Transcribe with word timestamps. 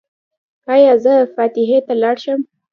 ایا 0.73 0.93
زه 1.03 1.13
فاتحې 1.35 1.79
ته 1.85 1.93
لاړ 2.01 2.15
شم؟ 2.23 2.39